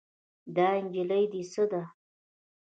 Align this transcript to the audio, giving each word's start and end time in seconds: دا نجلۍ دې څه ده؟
دا 0.55 0.67
نجلۍ 0.83 1.23
دې 1.31 1.41
څه 1.51 1.63
ده؟ 1.71 1.83